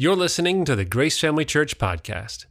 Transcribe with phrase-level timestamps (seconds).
[0.00, 2.46] You're listening to the Grace Family Church podcast.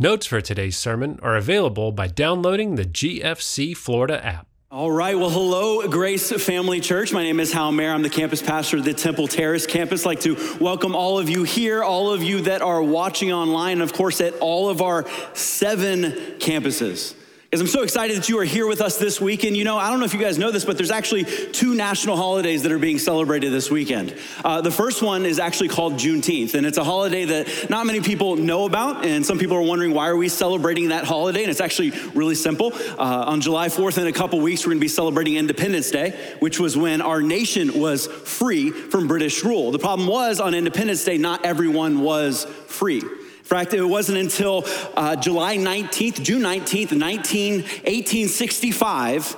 [0.00, 4.48] Notes for today's sermon are available by downloading the GFC Florida app.
[4.72, 5.16] All right.
[5.16, 7.12] Well, hello, Grace Family Church.
[7.12, 7.92] My name is Hal Mayer.
[7.92, 10.04] I'm the campus pastor of the Temple Terrace campus.
[10.04, 13.74] I'd like to welcome all of you here, all of you that are watching online,
[13.74, 16.10] and of course, at all of our seven
[16.40, 17.14] campuses.
[17.50, 19.56] Because I'm so excited that you are here with us this weekend.
[19.56, 22.14] You know, I don't know if you guys know this, but there's actually two national
[22.14, 24.14] holidays that are being celebrated this weekend.
[24.44, 28.02] Uh, the first one is actually called Juneteenth, and it's a holiday that not many
[28.02, 29.06] people know about.
[29.06, 31.40] And some people are wondering why are we celebrating that holiday?
[31.40, 32.74] And it's actually really simple.
[32.74, 36.34] Uh, on July 4th, in a couple weeks, we're going to be celebrating Independence Day,
[36.40, 39.70] which was when our nation was free from British rule.
[39.70, 43.00] The problem was on Independence Day, not everyone was free.
[43.48, 44.62] Fact, it wasn't until
[44.94, 49.36] uh, July 19th, June 19th, 19, 1865,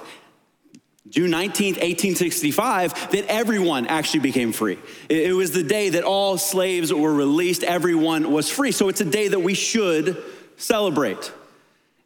[1.09, 4.80] June 19th, 1865, that everyone actually became free.
[5.09, 8.73] It was the day that all slaves were released, everyone was free.
[8.73, 10.20] So it's a day that we should
[10.56, 11.30] celebrate.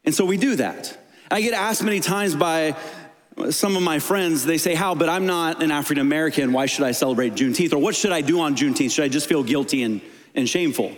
[0.03, 0.95] And so we do that.
[1.31, 2.75] I get asked many times by
[3.49, 6.53] some of my friends, they say, Hal, but I'm not an African American.
[6.53, 7.73] Why should I celebrate Juneteenth?
[7.73, 8.91] Or what should I do on Juneteenth?
[8.91, 10.01] Should I just feel guilty and,
[10.35, 10.95] and shameful?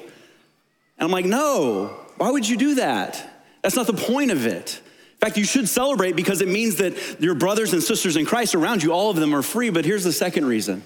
[0.97, 3.23] And I'm like, no, why would you do that?
[3.61, 4.81] That's not the point of it.
[5.13, 8.55] In fact, you should celebrate because it means that your brothers and sisters in Christ
[8.55, 9.69] around you, all of them are free.
[9.69, 10.83] But here's the second reason.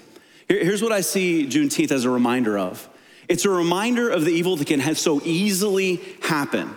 [0.48, 2.88] Here's what I see Juneteenth as a reminder of
[3.28, 6.76] it's a reminder of the evil that can so easily happen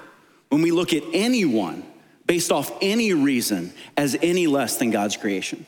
[0.50, 1.83] when we look at anyone
[2.28, 5.66] based off any reason as any less than God's creation.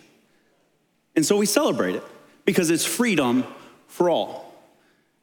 [1.16, 2.04] And so we celebrate it
[2.46, 3.44] because it's freedom
[3.88, 4.47] for all.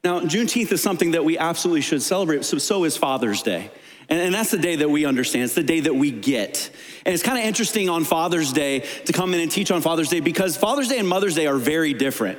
[0.05, 3.71] Now, Juneteenth is something that we absolutely should celebrate, so, so is Father's Day.
[4.07, 5.45] And, and, that's the day that we understand.
[5.45, 6.69] It's the day that we get.
[7.07, 10.09] And it's kind of interesting on Father's Day to come in and teach on Father's
[10.09, 12.37] Day because Father's Day and Mother's Day are very different.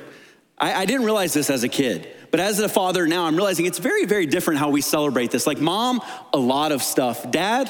[0.57, 3.65] I, I didn't realize this as a kid, but as a father now, I'm realizing
[3.65, 5.45] it's very, very different how we celebrate this.
[5.45, 6.01] Like, mom,
[6.31, 7.29] a lot of stuff.
[7.29, 7.69] Dad,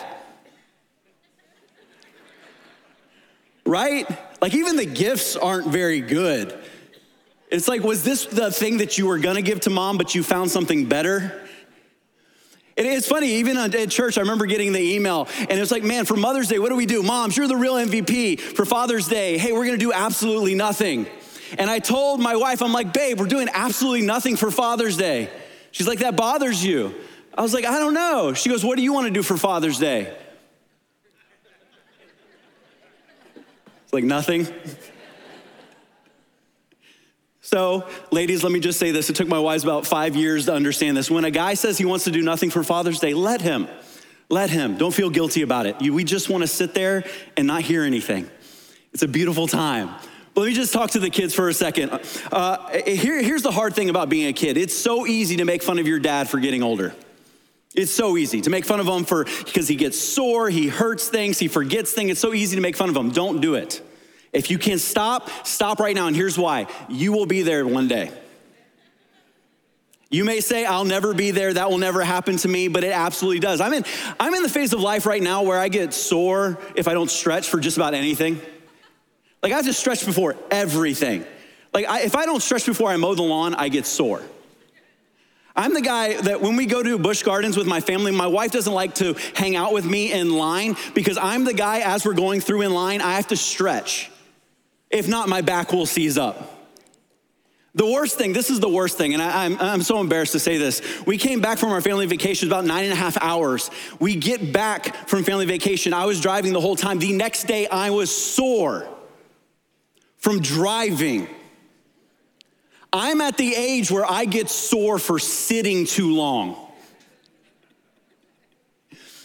[3.66, 4.08] right?
[4.44, 6.56] Like, even the gifts aren't very good.
[7.50, 10.24] It's like, was this the thing that you were gonna give to mom, but you
[10.24, 11.44] found something better?
[12.80, 16.06] it's funny, even at church, I remember getting the email, and it was like, man,
[16.06, 17.02] for Mother's Day, what do we do?
[17.02, 18.40] Moms, you're the real MVP.
[18.40, 21.08] For Father's Day, hey, we're gonna do absolutely nothing.
[21.58, 25.30] And I told my wife, I'm like, babe, we're doing absolutely nothing for Father's Day.
[25.72, 26.94] She's like, that bothers you.
[27.34, 28.34] I was like, I don't know.
[28.34, 30.16] She goes, what do you wanna do for Father's Day?
[33.84, 34.48] It's like, nothing.
[37.48, 39.10] So, ladies, let me just say this.
[39.10, 41.10] It took my wives about five years to understand this.
[41.10, 43.70] When a guy says he wants to do nothing for Father's Day, let him.
[44.28, 44.78] Let him.
[44.78, 45.80] Don't feel guilty about it.
[45.80, 47.06] We just want to sit there
[47.38, 48.30] and not hear anything.
[48.92, 49.96] It's a beautiful time.
[50.34, 52.02] But let me just talk to the kids for a second.
[52.34, 55.64] Uh, here, here's the hard thing about being a kid it's so easy to make
[55.64, 56.94] fun of your dad for getting older.
[57.74, 61.08] It's so easy to make fun of him for because he gets sore, he hurts
[61.08, 62.12] things, he forgets things.
[62.12, 63.12] It's so easy to make fun of him.
[63.12, 63.82] Don't do it.
[64.38, 66.06] If you can't stop, stop right now.
[66.06, 68.12] And here's why you will be there one day.
[70.12, 72.94] You may say, I'll never be there, that will never happen to me, but it
[72.94, 73.60] absolutely does.
[73.60, 73.84] I'm in,
[74.20, 77.10] I'm in the phase of life right now where I get sore if I don't
[77.10, 78.40] stretch for just about anything.
[79.42, 81.26] Like, I just stretch before everything.
[81.74, 84.22] Like, I, if I don't stretch before I mow the lawn, I get sore.
[85.56, 88.52] I'm the guy that when we go to Busch Gardens with my family, my wife
[88.52, 92.14] doesn't like to hang out with me in line because I'm the guy, as we're
[92.14, 94.12] going through in line, I have to stretch.
[94.90, 96.54] If not, my back will seize up.
[97.76, 100.32] The worst thing, this is the worst thing, and I, am I'm, I'm so embarrassed
[100.32, 100.82] to say this.
[101.06, 103.70] We came back from our family vacation about nine and a half hours.
[104.00, 105.94] We get back from family vacation.
[105.94, 106.98] I was driving the whole time.
[106.98, 108.88] The next day, I was sore
[110.18, 111.28] from driving.
[112.92, 116.67] I'm at the age where I get sore for sitting too long.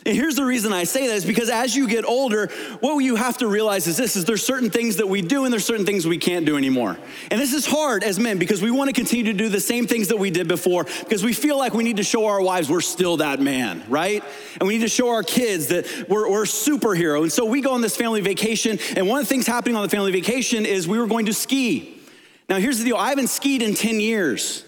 [0.04, 2.48] And here's the reason I say that is because as you get older,
[2.80, 5.52] what you have to realize is this is there's certain things that we do and
[5.52, 6.98] there's certain things we can't do anymore.
[7.30, 9.86] And this is hard as men because we want to continue to do the same
[9.86, 12.68] things that we did before because we feel like we need to show our wives
[12.68, 14.24] we're still that man, right?
[14.58, 17.22] And we need to show our kids that we're, we're superhero.
[17.22, 19.82] And so we go on this family vacation, and one of the things happening on
[19.82, 22.00] the family vacation is we were going to ski.
[22.48, 24.64] Now here's the deal, I haven't skied in 10 years.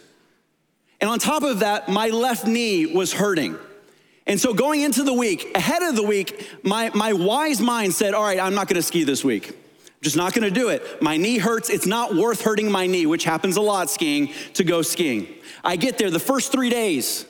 [1.01, 3.59] And on top of that, my left knee was hurting.
[4.26, 8.15] And so going into the week, ahead of the week, my, my wise mind said,
[8.15, 9.50] All right, I'm not gonna ski this week.
[9.50, 11.03] I'm just not gonna do it.
[11.03, 11.69] My knee hurts.
[11.69, 15.29] It's not worth hurting my knee, which happens a lot skiing, to go skiing.
[15.62, 17.26] I get there the first three days.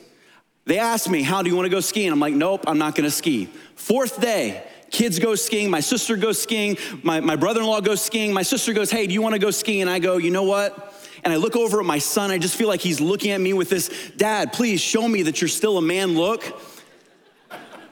[0.67, 2.13] They ask me, Hal do you wanna go skiing?
[2.13, 3.47] I'm like, Nope, I'm not gonna ski.
[3.75, 4.63] Fourth day,
[4.93, 5.71] kids go skiing.
[5.71, 6.77] My sister goes skiing.
[7.03, 8.33] My, my brother in law goes skiing.
[8.33, 9.83] My sister goes, Hey, do you wanna go skiing?
[9.83, 10.93] And I go, You know what?
[11.25, 12.31] and I look over at my son.
[12.31, 15.41] I just feel like he's looking at me with this, Dad, please show me that
[15.41, 16.45] you're still a man look,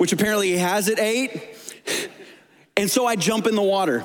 [0.02, 1.56] which apparently he has at eight.
[2.76, 4.04] And so I jump in the water.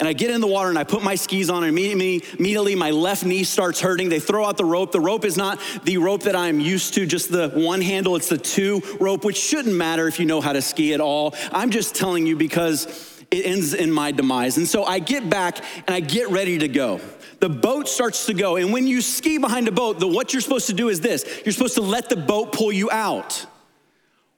[0.00, 2.74] And I get in the water and I put my skis on, and immediately, immediately
[2.74, 4.08] my left knee starts hurting.
[4.08, 4.90] They throw out the rope.
[4.90, 8.30] The rope is not the rope that I'm used to, just the one handle, it's
[8.30, 11.34] the two rope, which shouldn't matter if you know how to ski at all.
[11.52, 12.86] I'm just telling you because
[13.30, 14.56] it ends in my demise.
[14.56, 17.02] And so I get back and I get ready to go.
[17.40, 18.56] The boat starts to go.
[18.56, 21.26] And when you ski behind a boat, the, what you're supposed to do is this
[21.44, 23.44] you're supposed to let the boat pull you out.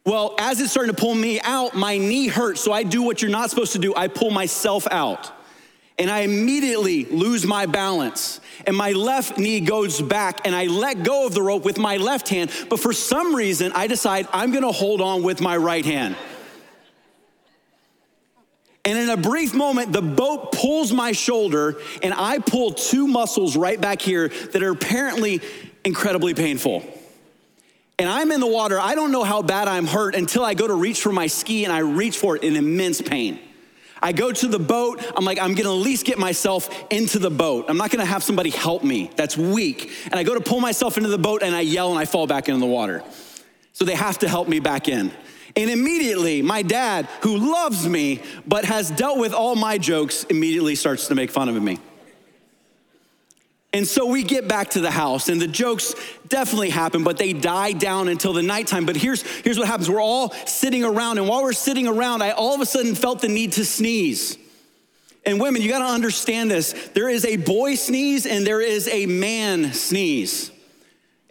[0.06, 2.62] Well, as it's starting to pull me out, my knee hurts.
[2.62, 5.32] So I do what you're not supposed to do I pull myself out
[5.98, 8.40] and I immediately lose my balance.
[8.66, 11.96] And my left knee goes back, and I let go of the rope with my
[11.96, 12.50] left hand.
[12.68, 16.16] But for some reason, I decide I'm gonna hold on with my right hand.
[18.84, 23.56] And in a brief moment, the boat pulls my shoulder, and I pull two muscles
[23.56, 25.40] right back here that are apparently
[25.84, 26.84] incredibly painful.
[27.98, 28.78] And I'm in the water.
[28.78, 31.64] I don't know how bad I'm hurt until I go to reach for my ski,
[31.64, 33.38] and I reach for it in immense pain.
[34.02, 35.02] I go to the boat.
[35.16, 37.64] I'm like, I'm gonna at least get myself into the boat.
[37.68, 39.10] I'm not gonna have somebody help me.
[39.16, 39.90] That's weak.
[40.04, 42.26] And I go to pull myself into the boat and I yell and I fall
[42.26, 43.02] back into the water.
[43.72, 45.10] So they have to help me back in.
[45.56, 50.74] And immediately, my dad, who loves me but has dealt with all my jokes, immediately
[50.74, 51.78] starts to make fun of me.
[53.76, 55.94] And so we get back to the house, and the jokes
[56.28, 58.86] definitely happen, but they die down until the nighttime.
[58.86, 62.30] But here's, here's what happens we're all sitting around, and while we're sitting around, I
[62.30, 64.38] all of a sudden felt the need to sneeze.
[65.26, 69.04] And women, you gotta understand this there is a boy sneeze, and there is a
[69.04, 70.50] man sneeze.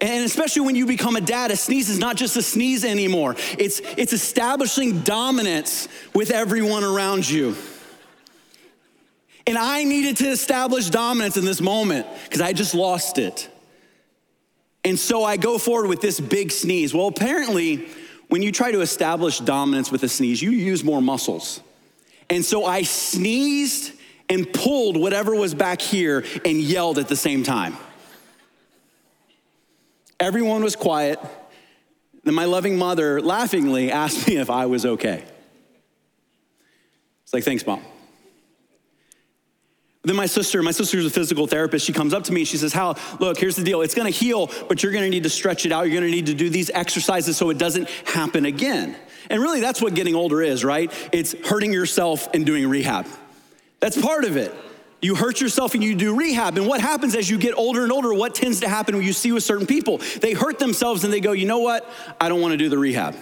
[0.00, 3.34] And especially when you become a dad, a sneeze is not just a sneeze anymore.
[3.58, 7.56] It's, it's establishing dominance with everyone around you.
[9.46, 13.48] And I needed to establish dominance in this moment because I just lost it.
[14.84, 16.92] And so I go forward with this big sneeze.
[16.92, 17.88] Well, apparently,
[18.28, 21.60] when you try to establish dominance with a sneeze, you use more muscles.
[22.28, 23.92] And so I sneezed
[24.28, 27.76] and pulled whatever was back here and yelled at the same time.
[30.18, 31.20] Everyone was quiet.
[32.24, 35.24] Then my loving mother laughingly asked me if I was okay.
[37.22, 37.82] It's like, thanks, mom.
[40.06, 41.84] Then my sister, my sister's a physical therapist.
[41.84, 42.44] She comes up to me.
[42.44, 43.82] She says, Hal, look, here's the deal.
[43.82, 45.90] It's to heal, but you're to need to stretch it out.
[45.90, 48.94] You're to need to do these exercises so it doesn't happen again.
[49.28, 50.92] And really, that's what getting older is, right?
[51.10, 53.08] It's hurting yourself and doing rehab.
[53.80, 54.54] That's part of it.
[55.02, 56.56] You hurt yourself and you do rehab.
[56.56, 59.12] And what happens as you get older and older, what tends to happen when you
[59.12, 59.98] see with certain people?
[60.20, 61.84] They hurt themselves and they go, you know what?
[62.20, 63.16] I don't want to do the rehab.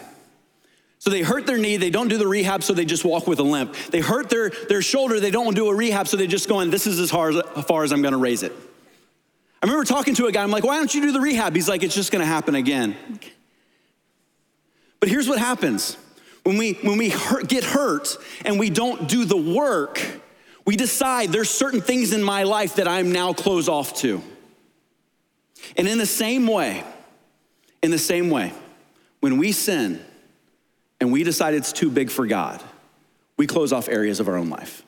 [1.04, 3.38] So they hurt their knee, they don't do the rehab, so they just walk with
[3.38, 3.74] a limp.
[3.90, 6.72] They hurt their, their shoulder, they don't do a rehab, so they just go, and
[6.72, 8.52] this is as far as, as far as I'm gonna raise it.
[9.62, 11.54] I remember talking to a guy, I'm like, why don't you do the rehab?
[11.54, 12.96] He's like, it's just gonna happen again.
[14.98, 15.98] But here's what happens
[16.42, 18.16] when we, when we hurt, get hurt
[18.46, 20.00] and we don't do the work,
[20.64, 24.22] we decide there's certain things in my life that I'm now closed off to.
[25.76, 26.82] And in the same way,
[27.82, 28.54] in the same way,
[29.20, 30.02] when we sin,
[31.04, 32.62] and we decide it's too big for God,
[33.36, 34.82] we close off areas of our own life.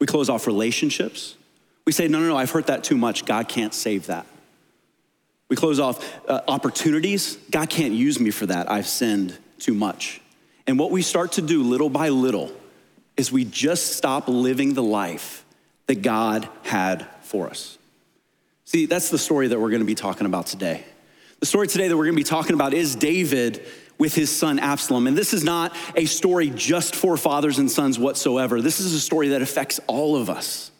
[0.00, 1.36] We close off relationships.
[1.86, 3.24] We say, no, no, no, I've hurt that too much.
[3.24, 4.26] God can't save that.
[5.48, 7.36] We close off uh, opportunities.
[7.48, 8.68] God can't use me for that.
[8.68, 10.20] I've sinned too much.
[10.66, 12.50] And what we start to do little by little
[13.16, 15.44] is we just stop living the life
[15.86, 17.78] that God had for us.
[18.64, 20.82] See, that's the story that we're gonna be talking about today.
[21.38, 23.64] The story today that we're gonna be talking about is David
[23.98, 25.06] with his son Absalom.
[25.06, 28.60] And this is not a story just for fathers and sons whatsoever.
[28.60, 30.70] This is a story that affects all of us.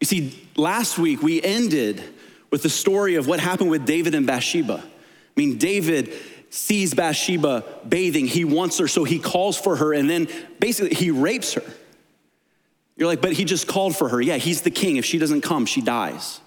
[0.00, 2.02] You see, last week we ended
[2.50, 4.82] with the story of what happened with David and Bathsheba.
[4.84, 6.12] I mean, David
[6.50, 10.28] sees Bathsheba bathing, he wants her, so he calls for her, and then
[10.60, 11.64] basically he rapes her.
[12.96, 14.20] You're like, but he just called for her.
[14.20, 14.96] Yeah, he's the king.
[14.96, 16.40] If she doesn't come, she dies.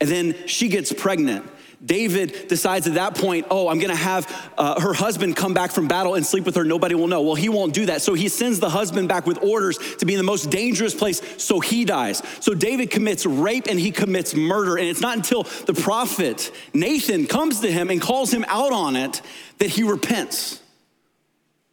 [0.00, 1.44] And then she gets pregnant.
[1.84, 5.88] David decides at that point, oh, I'm gonna have uh, her husband come back from
[5.88, 6.64] battle and sleep with her.
[6.64, 7.22] Nobody will know.
[7.22, 8.02] Well, he won't do that.
[8.02, 11.20] So he sends the husband back with orders to be in the most dangerous place
[11.42, 12.22] so he dies.
[12.40, 14.76] So David commits rape and he commits murder.
[14.76, 18.94] And it's not until the prophet Nathan comes to him and calls him out on
[18.94, 19.20] it
[19.58, 20.60] that he repents.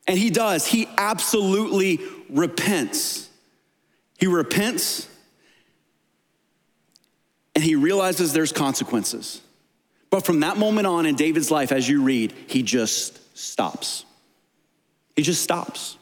[0.08, 0.66] And he does.
[0.66, 2.00] He absolutely
[2.30, 3.30] repents.
[4.18, 5.08] He repents
[7.56, 9.42] and he realizes there's consequences.
[10.10, 14.06] But from that moment on in David's life, as you read, he just stops.
[15.16, 15.98] He just stops.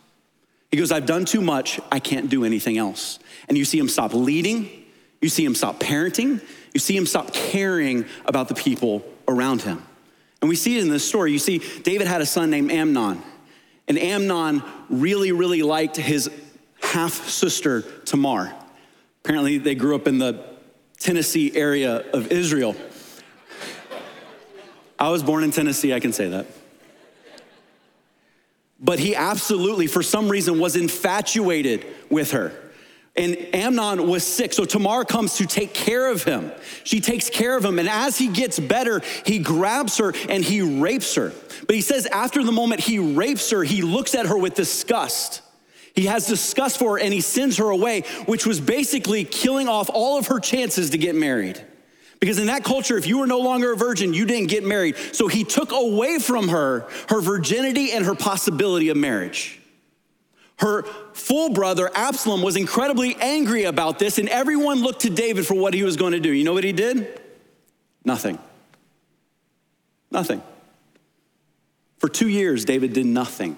[0.72, 1.80] He goes, I've done too much.
[1.92, 3.20] I can't do anything else.
[3.48, 4.70] And you see him stop leading.
[5.22, 6.42] You see him stop parenting.
[6.74, 9.84] You see him stop caring about the people around him.
[10.42, 11.32] And we see it in this story.
[11.32, 13.22] You see, David had a son named Amnon.
[13.88, 16.30] And Amnon really, really liked his
[16.82, 18.54] half sister Tamar.
[19.24, 20.44] Apparently, they grew up in the
[21.00, 22.76] Tennessee area of Israel.
[25.00, 26.48] I was born in Tennessee, I can say that.
[28.80, 32.52] But he absolutely, for some reason, was infatuated with her.
[33.16, 36.52] And Amnon was sick, so Tamar comes to take care of him.
[36.84, 40.62] She takes care of him, and as he gets better, he grabs her and he
[40.62, 41.34] rapes her.
[41.66, 45.42] But he says after the moment he rapes her, he looks at her with disgust.
[45.96, 49.90] He has disgust for her and he sends her away, which was basically killing off
[49.92, 51.60] all of her chances to get married.
[52.20, 54.96] Because in that culture, if you were no longer a virgin, you didn't get married.
[55.12, 59.60] So he took away from her her virginity and her possibility of marriage.
[60.60, 60.84] Her
[61.14, 65.76] full brother, Absalom, was incredibly angry about this, and everyone looked to David for what
[65.76, 66.32] he was going to do.
[66.32, 67.22] You know what he did?
[68.04, 68.40] Nothing.
[70.10, 70.42] Nothing.
[72.00, 73.56] For two years, David did nothing.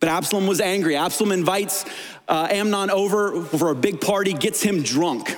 [0.00, 0.96] But Absalom was angry.
[0.96, 1.84] Absalom invites
[2.28, 5.36] uh, Amnon over for a big party, gets him drunk.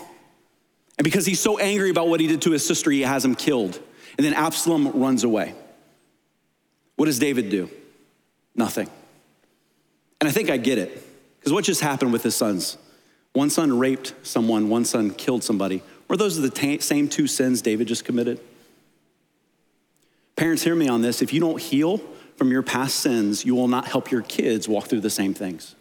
[0.99, 3.35] And because he's so angry about what he did to his sister, he has him
[3.35, 3.79] killed.
[4.17, 5.55] And then Absalom runs away.
[6.97, 7.69] What does David do?
[8.55, 8.89] Nothing.
[10.21, 11.03] And I think I get it.
[11.39, 12.79] Because what just happened with his sons?
[13.35, 15.83] One son raped someone, one son killed somebody.
[16.09, 18.41] Were those the t- same two sins David just committed?
[20.37, 21.21] Parents, hear me on this.
[21.21, 22.01] If you don't heal
[22.37, 25.75] from your past sins, you will not help your kids walk through the same things.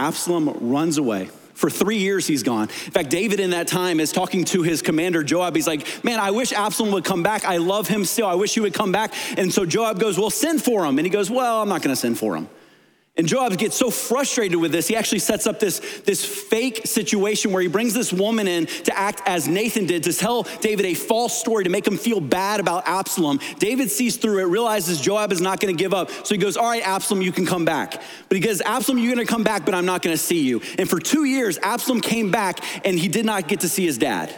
[0.00, 1.30] Absalom runs away.
[1.52, 2.62] For three years, he's gone.
[2.86, 5.54] In fact, David in that time is talking to his commander, Joab.
[5.54, 7.44] He's like, Man, I wish Absalom would come back.
[7.44, 8.26] I love him still.
[8.26, 9.12] I wish he would come back.
[9.36, 10.98] And so Joab goes, Well, send for him.
[10.98, 12.48] And he goes, Well, I'm not going to send for him.
[13.20, 17.52] And Joab gets so frustrated with this, he actually sets up this, this fake situation
[17.52, 20.94] where he brings this woman in to act as Nathan did, to tell David a
[20.94, 23.38] false story to make him feel bad about Absalom.
[23.58, 26.10] David sees through it, realizes Joab is not gonna give up.
[26.10, 28.00] So he goes, All right, Absalom, you can come back.
[28.30, 30.62] But he goes, Absalom, you're gonna come back, but I'm not gonna see you.
[30.78, 33.98] And for two years, Absalom came back and he did not get to see his
[33.98, 34.34] dad.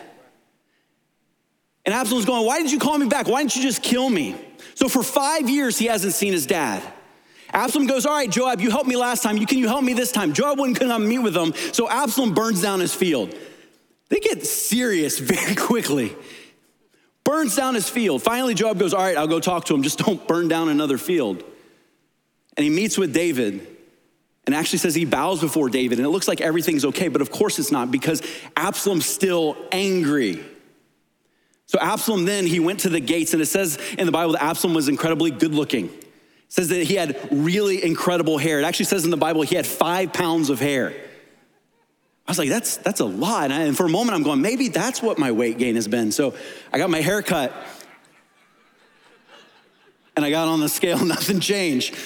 [1.87, 3.29] And Absalom's going, Why did you call me back?
[3.29, 4.35] Why didn't you just kill me?
[4.75, 6.83] So for five years, he hasn't seen his dad.
[7.53, 9.37] Absalom goes, All right, Joab, you helped me last time.
[9.37, 10.33] You, can you help me this time?
[10.33, 11.53] Joab wouldn't come meet with them.
[11.73, 13.35] So Absalom burns down his field.
[14.09, 16.17] They get serious very quickly.
[17.25, 18.23] Burns down his field.
[18.23, 19.83] Finally, Joab goes, All right, I'll go talk to him.
[19.83, 21.45] Just don't burn down another field.
[22.57, 23.67] And he meets with David
[24.45, 25.99] and actually says he bows before David.
[25.99, 28.23] And it looks like everything's okay, but of course it's not because
[28.57, 30.45] Absalom's still angry.
[31.67, 34.43] So Absalom then, he went to the gates, and it says in the Bible that
[34.43, 35.91] Absalom was incredibly good looking
[36.53, 38.61] says that he had really incredible hair.
[38.61, 40.91] It actually says in the Bible he had five pounds of hair.
[40.91, 43.45] I was like, that's, that's a lot.
[43.45, 45.89] And, I, and for a moment, I'm going, maybe that's what my weight gain has
[45.89, 46.13] been.
[46.13, 46.35] So
[46.71, 47.55] I got my hair cut
[50.15, 51.97] and I got on the scale, nothing changed.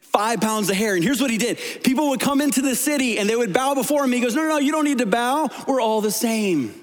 [0.00, 0.96] Five pounds of hair.
[0.96, 3.74] And here's what he did people would come into the city and they would bow
[3.74, 4.10] before him.
[4.10, 5.50] He goes, No, no, no, you don't need to bow.
[5.68, 6.79] We're all the same.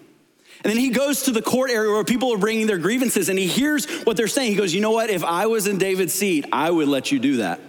[0.64, 3.38] And then he goes to the court area where people are bringing their grievances and
[3.38, 4.52] he hears what they're saying.
[4.52, 5.10] He goes, You know what?
[5.10, 7.60] If I was in David's seat, I would let you do that.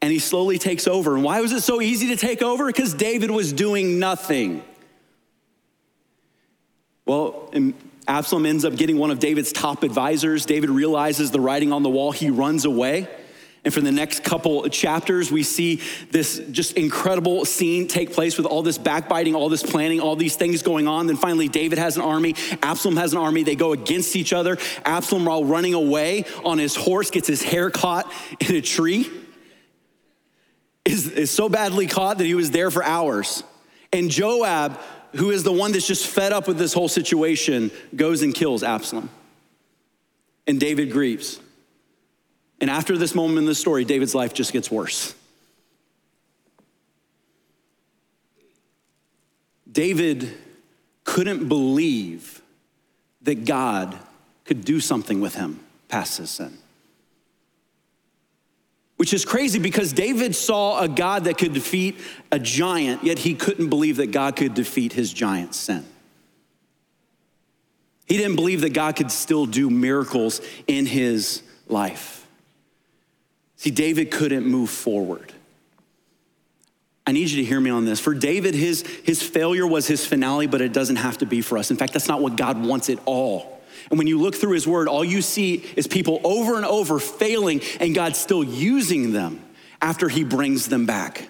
[0.00, 1.14] And he slowly takes over.
[1.14, 2.66] And why was it so easy to take over?
[2.66, 4.62] Because David was doing nothing.
[7.04, 7.50] Well,
[8.06, 10.46] Absalom ends up getting one of David's top advisors.
[10.46, 12.12] David realizes the writing on the wall.
[12.12, 13.08] He runs away.
[13.64, 18.46] And for the next couple chapters, we see this just incredible scene take place with
[18.46, 21.06] all this backbiting, all this planning, all these things going on.
[21.06, 23.42] Then finally, David has an army, Absalom has an army.
[23.42, 24.58] They go against each other.
[24.84, 28.10] Absalom, while running away on his horse, gets his hair caught
[28.40, 29.10] in a tree,
[30.84, 33.42] is, is so badly caught that he was there for hours.
[33.92, 34.78] And Joab,
[35.16, 38.62] who is the one that's just fed up with this whole situation, goes and kills
[38.62, 39.10] Absalom.
[40.46, 41.40] And David grieves.
[42.60, 45.14] And after this moment in the story, David's life just gets worse.
[49.70, 50.32] David
[51.04, 52.42] couldn't believe
[53.22, 53.96] that God
[54.44, 56.58] could do something with him past his sin.
[58.96, 61.96] Which is crazy because David saw a God that could defeat
[62.32, 65.84] a giant, yet he couldn't believe that God could defeat his giant sin.
[68.06, 72.26] He didn't believe that God could still do miracles in his life.
[73.58, 75.32] See, David couldn't move forward.
[77.06, 77.98] I need you to hear me on this.
[77.98, 81.58] For David, his, his failure was his finale, but it doesn't have to be for
[81.58, 81.70] us.
[81.70, 83.60] In fact, that's not what God wants at all.
[83.90, 87.00] And when you look through his word, all you see is people over and over
[87.00, 89.42] failing and God still using them
[89.82, 91.28] after he brings them back.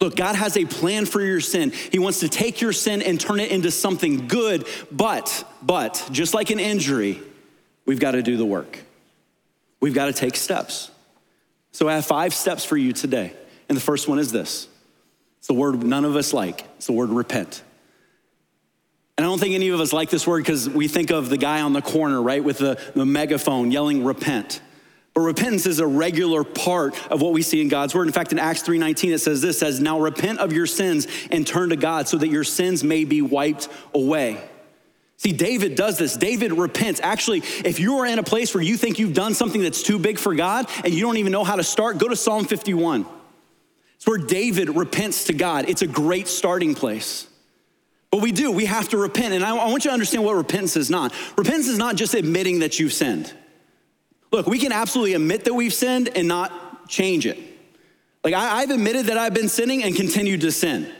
[0.00, 1.72] Look, God has a plan for your sin.
[1.90, 6.32] He wants to take your sin and turn it into something good, but, but, just
[6.32, 7.20] like an injury,
[7.84, 8.78] we've got to do the work.
[9.80, 10.92] We've got to take steps.
[11.78, 13.32] So I have five steps for you today.
[13.68, 14.66] And the first one is this
[15.38, 17.62] it's the word none of us like, it's the word repent.
[19.16, 21.36] And I don't think any of us like this word because we think of the
[21.36, 24.60] guy on the corner, right, with the, the megaphone yelling, repent.
[25.14, 28.08] But repentance is a regular part of what we see in God's word.
[28.08, 31.46] In fact, in Acts 3:19 it says this says, "Now repent of your sins and
[31.46, 34.40] turn to God so that your sins may be wiped away."
[35.18, 36.16] See, David does this.
[36.16, 37.00] David repents.
[37.02, 39.98] Actually, if you are in a place where you think you've done something that's too
[39.98, 43.04] big for God and you don't even know how to start, go to Psalm 51.
[43.96, 45.68] It's where David repents to God.
[45.68, 47.26] It's a great starting place.
[48.12, 49.34] But we do, we have to repent.
[49.34, 51.12] And I, want you to understand what repentance is not.
[51.36, 53.32] Repentance is not just admitting that you've sinned.
[54.30, 57.38] Look, we can absolutely admit that we've sinned and not change it.
[58.22, 60.92] Like, I, have admitted that I've been sinning and continued to sin.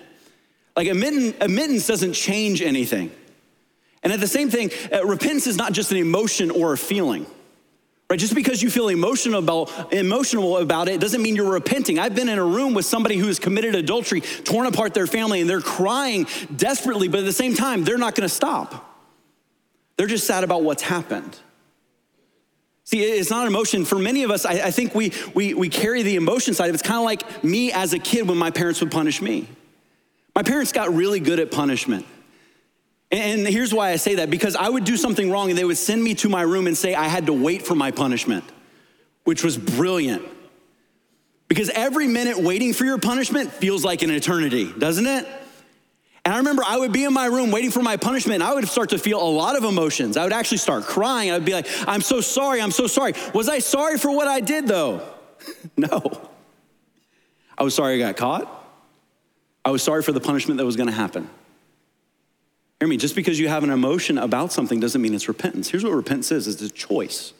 [0.76, 3.12] Like, admittance doesn't change anything.
[4.02, 7.26] And at the same thing, uh, repentance is not just an emotion or a feeling.
[8.08, 8.18] Right?
[8.18, 11.98] Just because you feel emotional about, emotional about it doesn't mean you're repenting.
[11.98, 15.42] I've been in a room with somebody who has committed adultery, torn apart their family,
[15.42, 18.86] and they're crying desperately, but at the same time, they're not gonna stop.
[19.96, 21.38] They're just sad about what's happened.
[22.84, 23.84] See, it's not emotion.
[23.84, 26.74] For many of us, I, I think we, we, we carry the emotion side of
[26.74, 26.80] it.
[26.80, 29.46] It's kind of like me as a kid when my parents would punish me.
[30.34, 32.06] My parents got really good at punishment.
[33.10, 35.78] And here's why I say that because I would do something wrong and they would
[35.78, 38.44] send me to my room and say I had to wait for my punishment,
[39.24, 40.22] which was brilliant.
[41.48, 45.26] Because every minute waiting for your punishment feels like an eternity, doesn't it?
[46.26, 48.34] And I remember I would be in my room waiting for my punishment.
[48.34, 50.18] And I would start to feel a lot of emotions.
[50.18, 51.30] I would actually start crying.
[51.30, 52.60] I'd be like, I'm so sorry.
[52.60, 53.14] I'm so sorry.
[53.32, 55.00] Was I sorry for what I did though?
[55.78, 56.28] no.
[57.56, 58.54] I was sorry I got caught.
[59.64, 61.30] I was sorry for the punishment that was going to happen.
[62.80, 65.68] Hear me, just because you have an emotion about something doesn't mean it's repentance.
[65.68, 67.32] Here's what repentance is it's a choice.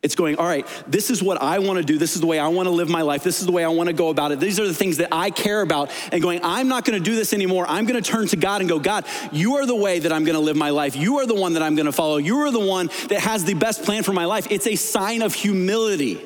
[0.00, 1.98] It's going, all right, this is what I want to do.
[1.98, 3.24] This is the way I want to live my life.
[3.24, 4.38] This is the way I want to go about it.
[4.38, 5.90] These are the things that I care about.
[6.12, 7.66] And going, I'm not going to do this anymore.
[7.68, 10.24] I'm going to turn to God and go, God, you are the way that I'm
[10.24, 10.94] going to live my life.
[10.94, 12.18] You are the one that I'm going to follow.
[12.18, 14.46] You are the one that has the best plan for my life.
[14.50, 16.20] It's a sign of humility.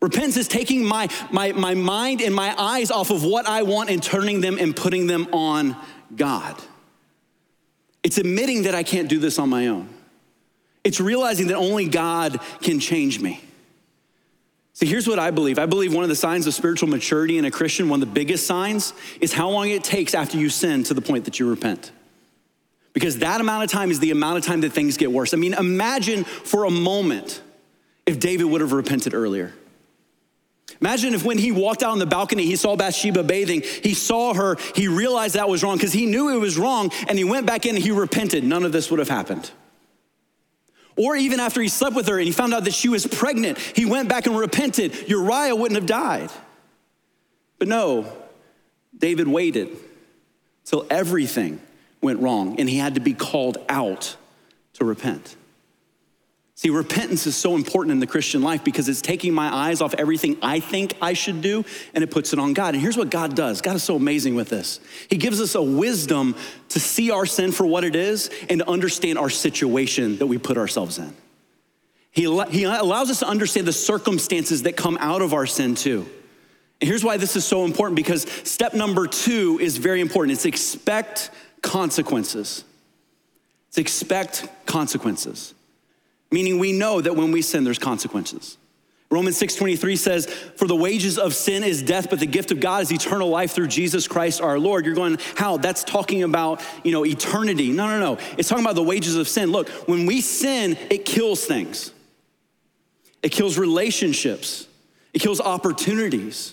[0.00, 3.90] Repentance is taking my, my, my mind and my eyes off of what I want
[3.90, 5.76] and turning them and putting them on
[6.16, 6.60] God.
[8.02, 9.88] It's admitting that I can't do this on my own.
[10.84, 13.42] It's realizing that only God can change me.
[14.74, 15.58] See, here's what I believe.
[15.58, 18.14] I believe one of the signs of spiritual maturity in a Christian, one of the
[18.14, 21.50] biggest signs, is how long it takes after you sin to the point that you
[21.50, 21.90] repent.
[22.92, 25.34] Because that amount of time is the amount of time that things get worse.
[25.34, 27.42] I mean, imagine for a moment
[28.06, 29.52] if David would have repented earlier.
[30.80, 34.34] Imagine if when he walked out on the balcony, he saw Bathsheba bathing, he saw
[34.34, 37.46] her, he realized that was wrong because he knew it was wrong, and he went
[37.46, 38.44] back in and he repented.
[38.44, 39.50] None of this would have happened.
[40.96, 43.58] Or even after he slept with her and he found out that she was pregnant,
[43.58, 45.08] he went back and repented.
[45.08, 46.30] Uriah wouldn't have died.
[47.58, 48.12] But no,
[48.96, 49.76] David waited
[50.64, 51.60] till everything
[52.00, 54.16] went wrong and he had to be called out
[54.74, 55.36] to repent.
[56.58, 59.94] See, repentance is so important in the Christian life because it's taking my eyes off
[59.94, 62.74] everything I think I should do and it puts it on God.
[62.74, 64.80] And here's what God does God is so amazing with this.
[65.08, 66.34] He gives us a wisdom
[66.70, 70.36] to see our sin for what it is and to understand our situation that we
[70.36, 71.14] put ourselves in.
[72.10, 76.10] He, he allows us to understand the circumstances that come out of our sin too.
[76.80, 80.44] And here's why this is so important because step number two is very important it's
[80.44, 81.30] expect
[81.62, 82.64] consequences.
[83.68, 85.54] It's expect consequences
[86.30, 88.56] meaning we know that when we sin, there's consequences.
[89.10, 92.82] Romans 6:23 says, "For the wages of sin is death, but the gift of God
[92.82, 95.56] is eternal life through Jesus Christ our Lord." You're going, "Hal?
[95.56, 98.18] That's talking about, you know, eternity." No, no, no.
[98.36, 99.50] It's talking about the wages of sin.
[99.50, 101.92] Look, when we sin, it kills things.
[103.22, 104.66] It kills relationships.
[105.14, 106.52] It kills opportunities.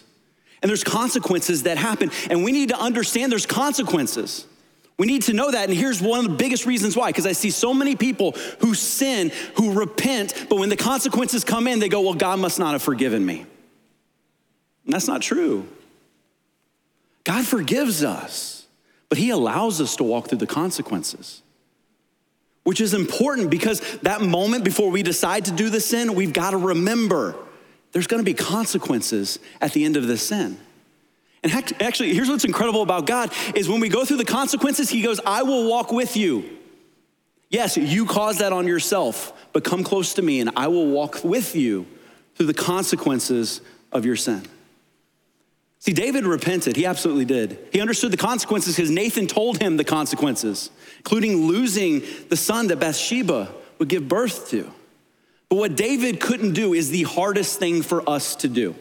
[0.61, 4.45] And there's consequences that happen, and we need to understand there's consequences.
[4.97, 5.67] We need to know that.
[5.69, 8.73] And here's one of the biggest reasons why because I see so many people who
[8.73, 12.71] sin, who repent, but when the consequences come in, they go, Well, God must not
[12.71, 13.45] have forgiven me.
[14.85, 15.67] And that's not true.
[17.23, 18.67] God forgives us,
[19.09, 21.41] but He allows us to walk through the consequences,
[22.63, 26.51] which is important because that moment before we decide to do the sin, we've got
[26.51, 27.35] to remember
[27.91, 30.57] there's gonna be consequences at the end of the sin.
[31.45, 35.03] And actually, here's what's incredible about God is when we go through the consequences, he
[35.03, 36.49] goes, I will walk with you.
[37.49, 41.23] Yes, you caused that on yourself, but come close to me and I will walk
[41.23, 41.85] with you
[42.33, 44.41] through the consequences of your sin.
[45.77, 46.77] See, David repented.
[46.77, 47.59] He absolutely did.
[47.71, 52.77] He understood the consequences because Nathan told him the consequences, including losing the son that
[52.77, 54.71] Bathsheba would give birth to.
[55.49, 58.73] But what David couldn't do is the hardest thing for us to do.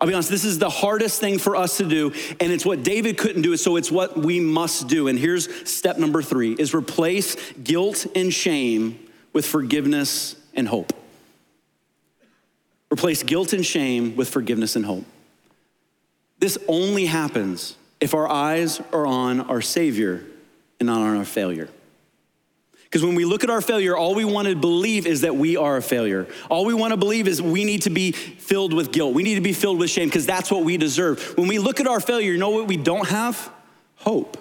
[0.00, 2.84] I'll be honest, this is the hardest thing for us to do, and it's what
[2.84, 5.08] David couldn't do, so it's what we must do.
[5.08, 7.34] And here's step number three is replace
[7.64, 8.98] guilt and shame
[9.32, 10.92] with forgiveness and hope.
[12.92, 15.04] Replace guilt and shame with forgiveness and hope.
[16.38, 20.24] This only happens if our eyes are on our Savior
[20.78, 21.68] and not on our failure.
[22.88, 25.58] Because when we look at our failure, all we want to believe is that we
[25.58, 26.26] are a failure.
[26.48, 29.12] All we want to believe is we need to be filled with guilt.
[29.12, 31.36] We need to be filled with shame because that's what we deserve.
[31.36, 33.50] When we look at our failure, you know what we don't have?
[33.96, 34.38] Hope.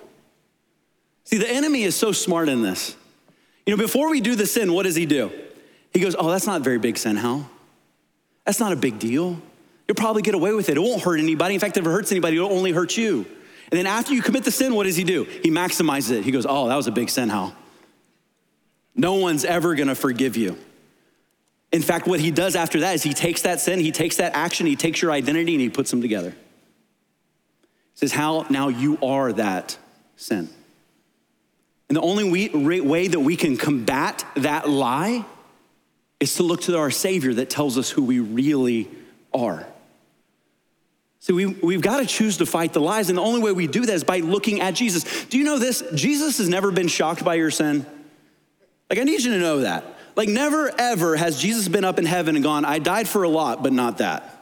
[1.25, 2.95] See, the enemy is so smart in this.
[3.65, 5.29] You know, before we do the sin, what does he do?
[5.93, 7.49] He goes, Oh, that's not a very big sin, Hal.
[8.45, 9.41] That's not a big deal.
[9.87, 10.77] You'll probably get away with it.
[10.77, 11.53] It won't hurt anybody.
[11.53, 13.25] In fact, if it hurts anybody, it'll only hurt you.
[13.69, 15.25] And then after you commit the sin, what does he do?
[15.25, 16.23] He maximizes it.
[16.23, 17.53] He goes, Oh, that was a big sin, Hal.
[18.97, 20.57] No one's ever gonna forgive you.
[21.71, 24.35] In fact, what he does after that is he takes that sin, he takes that
[24.35, 26.31] action, he takes your identity, and he puts them together.
[26.31, 26.37] He
[27.95, 29.77] says, Hal now you are that
[30.15, 30.49] sin.
[31.89, 32.49] And the only
[32.81, 35.25] way that we can combat that lie
[36.19, 38.89] is to look to our Savior that tells us who we really
[39.33, 39.65] are.
[41.19, 43.09] So we, we've got to choose to fight the lies.
[43.09, 45.25] And the only way we do that is by looking at Jesus.
[45.25, 45.83] Do you know this?
[45.93, 47.85] Jesus has never been shocked by your sin.
[48.89, 49.83] Like, I need you to know that.
[50.15, 53.29] Like, never ever has Jesus been up in heaven and gone, I died for a
[53.29, 54.33] lot, but not that.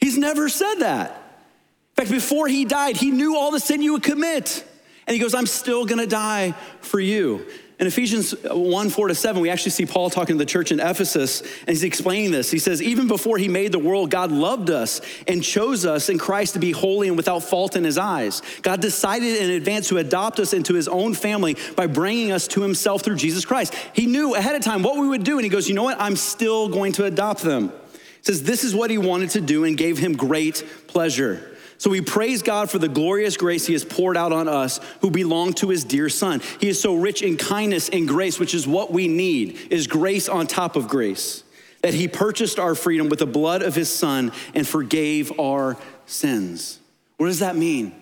[0.00, 1.10] He's never said that.
[1.10, 4.64] In fact, before he died, he knew all the sin you would commit.
[5.06, 7.46] And he goes, I'm still gonna die for you.
[7.80, 10.80] In Ephesians 1 4 to 7, we actually see Paul talking to the church in
[10.80, 12.50] Ephesus, and he's explaining this.
[12.50, 16.18] He says, Even before he made the world, God loved us and chose us in
[16.18, 18.42] Christ to be holy and without fault in his eyes.
[18.60, 22.60] God decided in advance to adopt us into his own family by bringing us to
[22.60, 23.74] himself through Jesus Christ.
[23.94, 25.98] He knew ahead of time what we would do, and he goes, You know what?
[25.98, 27.70] I'm still going to adopt them.
[27.70, 31.56] He says, This is what he wanted to do and gave him great pleasure.
[31.80, 35.10] So we praise God for the glorious grace he has poured out on us who
[35.10, 36.42] belong to his dear son.
[36.60, 40.28] He is so rich in kindness and grace, which is what we need, is grace
[40.28, 41.42] on top of grace.
[41.80, 46.78] That he purchased our freedom with the blood of his son and forgave our sins.
[47.16, 47.94] What does that mean?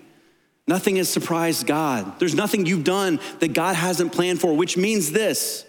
[0.67, 2.19] Nothing has surprised God.
[2.19, 5.65] There's nothing you've done that God hasn't planned for, which means this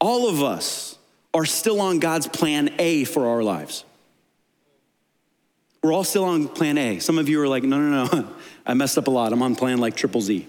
[0.00, 0.98] all of us
[1.32, 3.84] are still on God's plan A for our lives.
[5.82, 6.98] We're all still on plan A.
[6.98, 8.28] Some of you are like, no, no, no,
[8.66, 9.32] I messed up a lot.
[9.32, 10.46] I'm on plan like triple Z.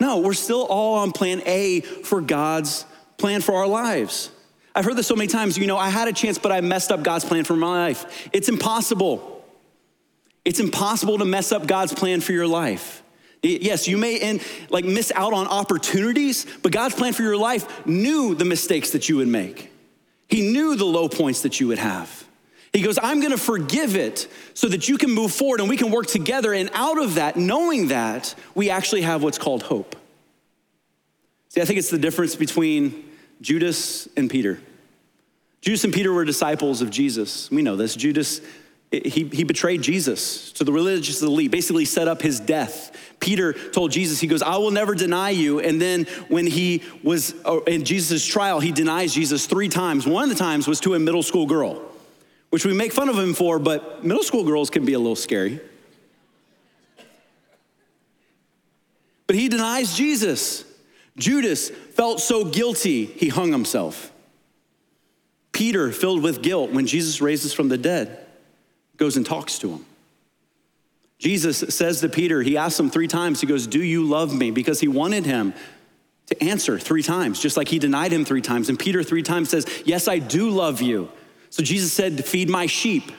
[0.00, 4.30] No, we're still all on plan A for God's plan for our lives.
[4.74, 6.92] I've heard this so many times, you know, I had a chance, but I messed
[6.92, 8.28] up God's plan for my life.
[8.32, 9.44] It's impossible.
[10.44, 13.02] It's impossible to mess up God's plan for your life.
[13.42, 17.86] Yes, you may end, like miss out on opportunities, but God's plan for your life
[17.86, 19.70] knew the mistakes that you would make.
[20.28, 22.24] He knew the low points that you would have.
[22.72, 25.90] He goes, I'm gonna forgive it so that you can move forward and we can
[25.90, 26.52] work together.
[26.52, 29.96] And out of that, knowing that, we actually have what's called hope.
[31.48, 33.04] See, I think it's the difference between
[33.40, 34.60] Judas and Peter.
[35.60, 37.50] Judas and Peter were disciples of Jesus.
[37.50, 37.96] We know this.
[37.96, 38.40] Judas,
[38.90, 42.94] he, he betrayed Jesus to the religious elite, basically set up his death.
[43.18, 45.58] Peter told Jesus, he goes, I will never deny you.
[45.58, 50.06] And then when he was uh, in Jesus' trial, he denies Jesus three times.
[50.06, 51.87] One of the times was to a middle school girl
[52.50, 55.16] which we make fun of him for, but middle school girls can be a little
[55.16, 55.60] scary.
[59.26, 60.64] But he denies Jesus.
[61.16, 64.12] Judas felt so guilty, he hung himself.
[65.52, 68.24] Peter, filled with guilt when Jesus raises from the dead,
[68.96, 69.84] goes and talks to him.
[71.18, 74.52] Jesus says to Peter, he asks him three times, he goes, Do you love me?
[74.52, 75.52] Because he wanted him
[76.26, 78.68] to answer three times, just like he denied him three times.
[78.68, 81.10] And Peter three times says, Yes, I do love you.
[81.50, 83.10] So Jesus said, Feed my sheep.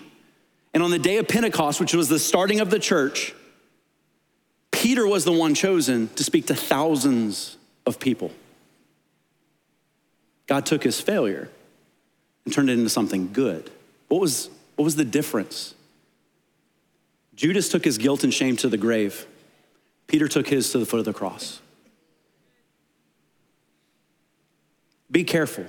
[0.73, 3.33] And on the day of Pentecost, which was the starting of the church,
[4.71, 8.31] Peter was the one chosen to speak to thousands of people.
[10.47, 11.49] God took his failure
[12.45, 13.69] and turned it into something good.
[14.07, 15.75] What was, what was the difference?
[17.35, 19.25] Judas took his guilt and shame to the grave.
[20.07, 21.61] Peter took his to the foot of the cross.
[25.11, 25.65] Be careful.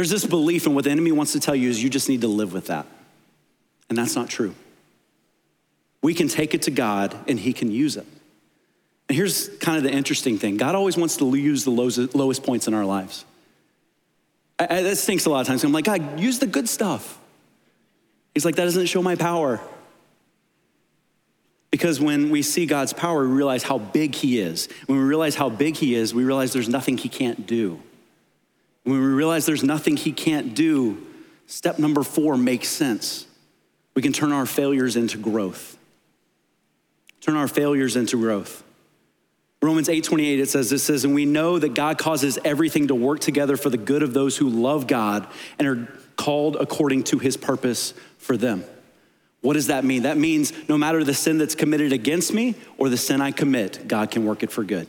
[0.00, 2.22] There's this belief, and what the enemy wants to tell you is you just need
[2.22, 2.86] to live with that.
[3.90, 4.54] And that's not true.
[6.00, 8.06] We can take it to God and He can use it.
[9.10, 12.66] And here's kind of the interesting thing God always wants to use the lowest, points
[12.66, 13.26] in our lives.
[14.58, 15.64] I, I, that stinks a lot of times.
[15.64, 17.18] I'm like, God, use the good stuff.
[18.32, 19.60] He's like, that doesn't show my power.
[21.70, 24.70] Because when we see God's power, we realize how big He is.
[24.86, 27.82] When we realize how big He is, we realize there's nothing He can't do.
[28.90, 31.06] When we realize there's nothing He can't do,
[31.46, 33.24] step number four makes sense.
[33.94, 35.78] We can turn our failures into growth.
[37.20, 38.64] Turn our failures into growth.
[39.62, 43.20] Romans 8:28 it says this says and we know that God causes everything to work
[43.20, 47.36] together for the good of those who love God and are called according to his
[47.36, 48.64] purpose for them.
[49.40, 50.02] What does that mean?
[50.02, 53.86] That means no matter the sin that's committed against me or the sin I commit,
[53.86, 54.88] God can work it for good.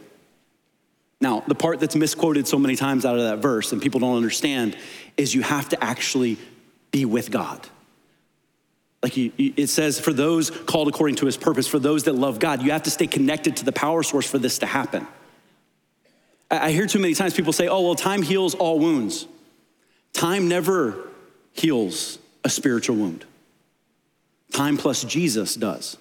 [1.21, 4.17] Now, the part that's misquoted so many times out of that verse and people don't
[4.17, 4.75] understand
[5.17, 6.37] is you have to actually
[6.91, 7.65] be with God.
[9.03, 12.61] Like it says, for those called according to his purpose, for those that love God,
[12.61, 15.07] you have to stay connected to the power source for this to happen.
[16.49, 19.27] I hear too many times people say, oh, well, time heals all wounds.
[20.13, 21.07] Time never
[21.53, 23.25] heals a spiritual wound,
[24.51, 25.97] time plus Jesus does.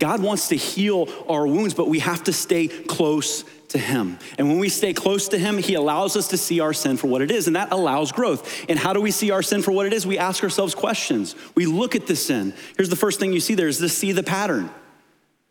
[0.00, 4.18] God wants to heal our wounds, but we have to stay close to Him.
[4.38, 7.06] And when we stay close to Him, He allows us to see our sin for
[7.06, 8.64] what it is, and that allows growth.
[8.68, 10.06] And how do we see our sin for what it is?
[10.06, 11.36] We ask ourselves questions.
[11.54, 12.54] We look at the sin.
[12.76, 14.70] Here's the first thing you see there is to see the pattern.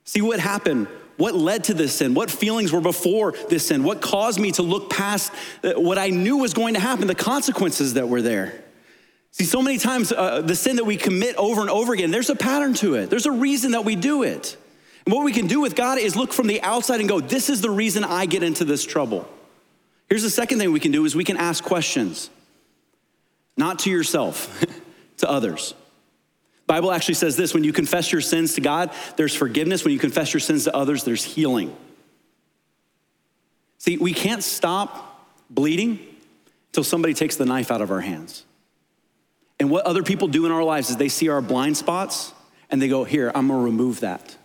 [0.04, 0.88] See what happened.
[1.18, 2.14] What led to this sin?
[2.14, 3.84] What feelings were before this sin?
[3.84, 5.32] What caused me to look past
[5.64, 8.64] uh, what I knew was going to happen, the consequences that were there?
[9.32, 12.30] See, so many times uh, the sin that we commit over and over again, there's
[12.30, 13.10] a pattern to it.
[13.10, 14.58] There's a reason that we do it.
[15.06, 17.50] And what we can do with God is look from the outside and go, this
[17.50, 19.28] is the reason I get into this trouble.
[20.10, 22.30] Here's the second thing we can do is we can ask questions.
[23.56, 24.66] Not to yourself,
[25.18, 25.74] to others.
[26.66, 29.84] Bible actually says this, when you confess your sins to God, there's forgiveness.
[29.84, 31.76] When you confess your sins to others, there's healing.
[33.80, 36.00] See, we can't stop bleeding
[36.68, 38.46] until somebody takes the knife out of our hands.
[39.60, 42.34] And what other people do in our lives is they see our blind spots
[42.70, 44.36] and they go, Here, I'm gonna remove that.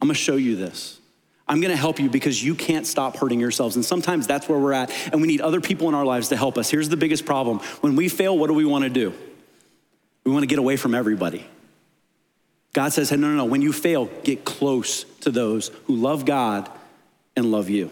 [0.00, 0.98] I'm gonna show you this.
[1.46, 3.76] I'm gonna help you because you can't stop hurting yourselves.
[3.76, 6.36] And sometimes that's where we're at, and we need other people in our lives to
[6.36, 6.70] help us.
[6.70, 9.12] Here's the biggest problem when we fail, what do we wanna do?
[10.24, 11.46] We wanna get away from everybody.
[12.72, 13.44] God says, hey, no, no, no.
[13.44, 16.70] When you fail, get close to those who love God
[17.36, 17.90] and love you.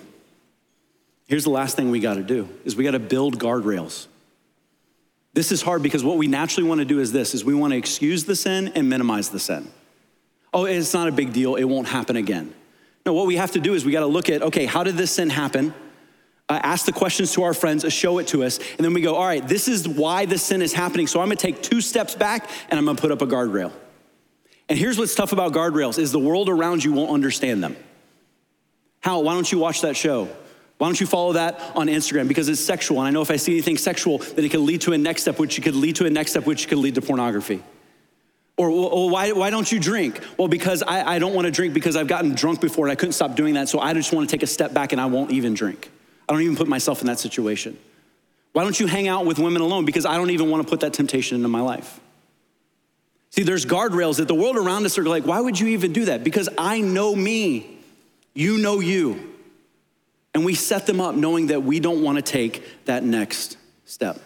[1.26, 4.06] Here's the last thing we gotta do is we gotta build guardrails.
[5.32, 7.72] This is hard because what we naturally want to do is this is we want
[7.72, 9.70] to excuse the sin and minimize the sin.
[10.52, 11.54] Oh, it's not a big deal.
[11.54, 12.52] It won't happen again.
[13.06, 14.96] No, what we have to do is we got to look at, okay, how did
[14.96, 15.72] this sin happen?
[16.48, 19.00] Uh, ask the questions to our friends, uh, show it to us, and then we
[19.00, 21.06] go, all right, this is why this sin is happening.
[21.06, 23.72] So I'm gonna take two steps back and I'm gonna put up a guardrail.
[24.68, 27.76] And here's what's tough about guardrails is the world around you won't understand them.
[29.00, 29.22] Hal?
[29.22, 30.28] Why don't you watch that show?
[30.80, 32.26] Why don't you follow that on Instagram?
[32.26, 33.00] Because it's sexual.
[33.00, 35.20] And I know if I see anything sexual, then it could lead to a next
[35.20, 37.62] step, which could lead to a next step, which could lead to pornography.
[38.56, 40.22] Or, well, why, why don't you drink?
[40.38, 42.94] Well, because I, I don't want to drink because I've gotten drunk before and I
[42.94, 43.68] couldn't stop doing that.
[43.68, 45.90] So I just want to take a step back and I won't even drink.
[46.26, 47.76] I don't even put myself in that situation.
[48.54, 49.84] Why don't you hang out with women alone?
[49.84, 52.00] Because I don't even want to put that temptation into my life.
[53.32, 56.06] See, there's guardrails that the world around us are like, why would you even do
[56.06, 56.24] that?
[56.24, 57.78] Because I know me,
[58.32, 59.29] you know you.
[60.34, 64.20] And we set them up knowing that we don't want to take that next step.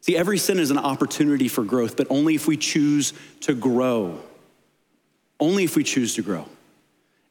[0.00, 4.20] See, every sin is an opportunity for growth, but only if we choose to grow.
[5.38, 6.46] Only if we choose to grow.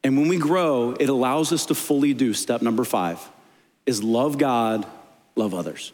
[0.04, 3.20] And when we grow, it allows us to fully do step number five
[3.86, 4.86] is love God,
[5.36, 5.92] love others.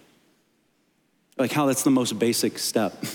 [1.37, 2.93] Like how that's the most basic step.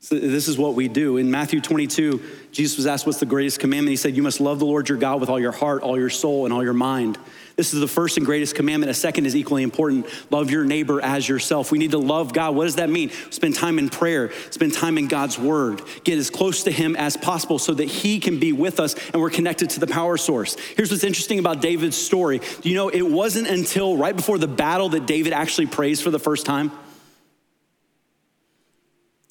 [0.00, 1.16] So this is what we do.
[1.16, 3.90] In Matthew 22, Jesus was asked, What's the greatest commandment?
[3.90, 6.08] He said, You must love the Lord your God with all your heart, all your
[6.08, 7.18] soul, and all your mind.
[7.58, 8.88] This is the first and greatest commandment.
[8.88, 11.72] A second is equally important love your neighbor as yourself.
[11.72, 12.54] We need to love God.
[12.54, 13.10] What does that mean?
[13.30, 17.16] Spend time in prayer, spend time in God's word, get as close to Him as
[17.16, 20.56] possible so that He can be with us and we're connected to the power source.
[20.76, 22.42] Here's what's interesting about David's story.
[22.62, 26.20] You know it wasn't until right before the battle that David actually prays for the
[26.20, 26.70] first time?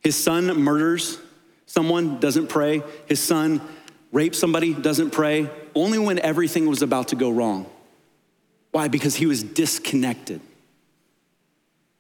[0.04, 1.18] His son murders
[1.66, 2.84] someone, doesn't pray.
[3.06, 3.62] His son
[4.12, 5.50] rapes somebody, doesn't pray.
[5.74, 7.72] Only when everything was about to go wrong.
[8.78, 8.90] Why?
[8.90, 10.40] Because he was disconnected.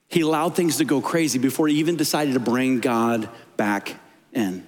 [0.10, 3.96] He allowed things to go crazy before he even decided to bring God back
[4.32, 4.63] in.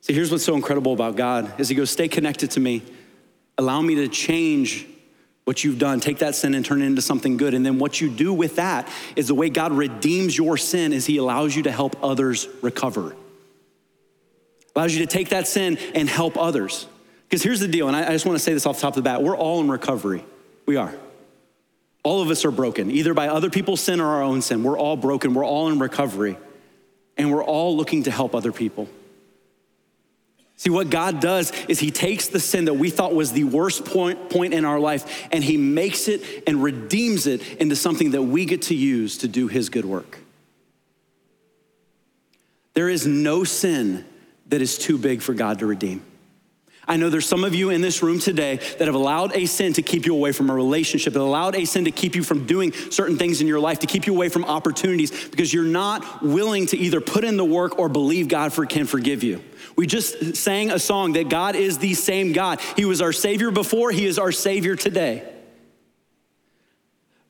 [0.00, 2.82] See, here's what's so incredible about God is he goes, stay connected to me.
[3.56, 4.84] Allow me to change
[5.44, 6.00] what you've done.
[6.00, 7.54] Take that sin and turn it into something good.
[7.54, 11.06] And then what you do with that is the way God redeems your sin is
[11.06, 13.14] he allows you to help others recover.
[14.74, 16.88] Allows you to take that sin and help others.
[17.28, 18.96] Because here's the deal, and I, just want to say this off the top of
[18.96, 20.24] the bat we're all in recovery.
[20.64, 20.94] We are.
[22.02, 24.62] All of us are broken, either by other people's sin or our own sin.
[24.62, 25.34] We're all broken.
[25.34, 26.38] We're all in recovery.
[27.18, 28.88] And we're all looking to help other people.
[30.56, 33.84] See, what God does is He takes the sin that we thought was the worst
[33.84, 38.22] point, point in our life and He makes it and redeems it into something that
[38.22, 40.18] we get to use to do His good work.
[42.74, 44.04] There is no sin
[44.48, 46.02] that is too big for God to redeem.
[46.88, 49.74] I know there's some of you in this room today that have allowed a sin
[49.74, 52.46] to keep you away from a relationship, that allowed a sin to keep you from
[52.46, 56.22] doing certain things in your life, to keep you away from opportunities because you're not
[56.22, 59.44] willing to either put in the work or believe God for, can forgive you.
[59.76, 62.58] We just sang a song that God is the same God.
[62.74, 65.30] He was our Savior before, He is our Savior today.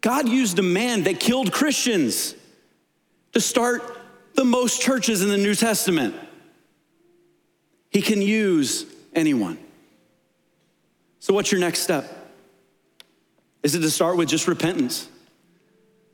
[0.01, 2.37] God used a man that killed Christians
[3.33, 3.83] to start
[4.35, 6.15] the most churches in the New Testament.
[7.91, 9.59] He can use anyone.
[11.21, 12.15] So, what's your next step?
[13.63, 15.09] Is it to start with just repentance?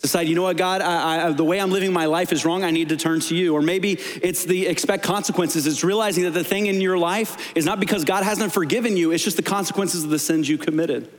[0.01, 2.63] Decide, you know what, God, I, I, the way I'm living my life is wrong.
[2.63, 3.55] I need to turn to you.
[3.55, 5.67] Or maybe it's the expect consequences.
[5.67, 9.13] It's realizing that the thing in your life is not because God hasn't forgiven you,
[9.13, 11.11] it's just the consequences of the sins you committed.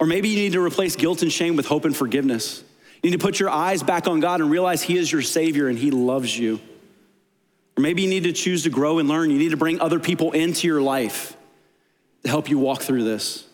[0.00, 2.64] Or maybe you need to replace guilt and shame with hope and forgiveness.
[3.02, 5.68] You need to put your eyes back on God and realize He is your Savior
[5.68, 6.60] and He loves you.
[7.76, 9.30] Or maybe you need to choose to grow and learn.
[9.30, 11.36] You need to bring other people into your life
[12.22, 13.46] to help you walk through this.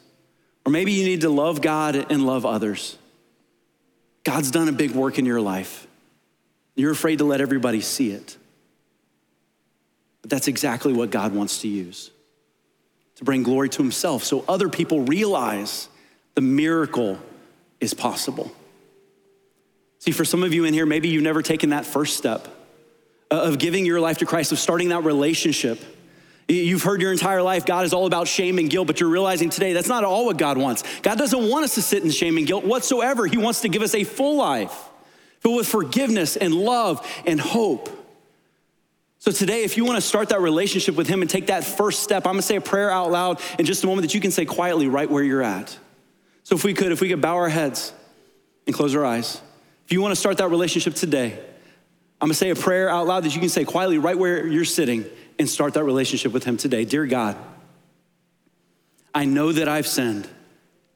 [0.66, 2.98] Or maybe you need to love God and love others.
[4.24, 5.86] God's done a big work in your life.
[6.74, 8.36] You're afraid to let everybody see it.
[10.22, 12.10] But that's exactly what God wants to use
[13.16, 15.88] to bring glory to Himself so other people realize
[16.34, 17.18] the miracle
[17.78, 18.50] is possible.
[19.98, 22.48] See, for some of you in here, maybe you've never taken that first step
[23.32, 25.80] Uh, of giving your life to Christ, of starting that relationship.
[26.48, 29.50] You've heard your entire life God is all about shame and guilt, but you're realizing
[29.50, 30.82] today that's not all what God wants.
[31.02, 33.26] God doesn't want us to sit in shame and guilt whatsoever.
[33.26, 34.76] He wants to give us a full life
[35.38, 37.88] filled with forgiveness and love and hope.
[39.20, 42.02] So, today, if you want to start that relationship with Him and take that first
[42.02, 44.20] step, I'm going to say a prayer out loud in just a moment that you
[44.20, 45.78] can say quietly right where you're at.
[46.42, 47.92] So, if we could, if we could bow our heads
[48.66, 49.40] and close our eyes.
[49.84, 51.38] If you want to start that relationship today,
[52.20, 54.64] I'm gonna say a prayer out loud that you can say quietly right where you're
[54.64, 55.06] sitting
[55.38, 56.84] and start that relationship with Him today.
[56.84, 57.36] Dear God,
[59.14, 60.28] I know that I've sinned.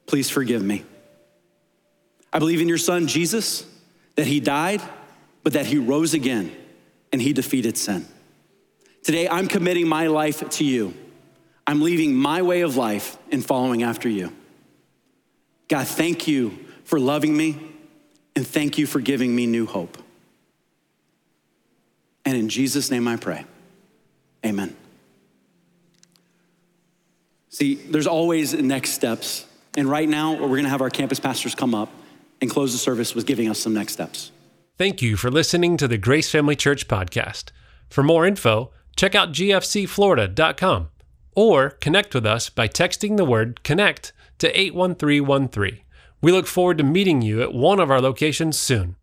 [0.07, 0.85] Please forgive me.
[2.31, 3.67] I believe in your Son, Jesus,
[4.17, 4.83] that He died,
[5.43, 6.55] but that He rose again
[7.11, 8.07] and He defeated sin.
[9.03, 10.95] Today, I'm committing my life to you.
[11.67, 14.31] I'm leaving my way of life and following after you.
[15.69, 17.59] God, thank you for loving me
[18.37, 19.97] and thank you for giving me new hope.
[22.25, 23.45] And in Jesus' name I pray.
[24.45, 24.77] Amen.
[27.49, 29.47] See, there's always next steps.
[29.77, 31.91] And right now, we're going to have our campus pastors come up
[32.41, 34.33] and close the service with giving us some next steps.
[34.77, 37.51] Thank you for listening to the Grace Family Church podcast.
[37.89, 40.89] For more info, check out gfcflorida.com
[41.37, 45.81] or connect with us by texting the word connect to 81313.
[46.21, 48.97] We look forward to meeting you at one of our locations soon.